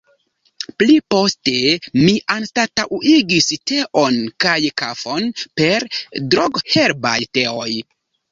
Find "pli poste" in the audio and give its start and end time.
0.77-1.51